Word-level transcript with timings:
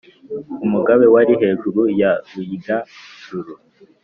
umugabe 0.65 1.05
wari 1.13 1.33
hejuru 1.41 1.81
ya 1.99 2.11
ruyinga-juru. 2.31 3.53